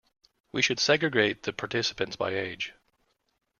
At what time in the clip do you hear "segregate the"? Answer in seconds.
0.79-1.53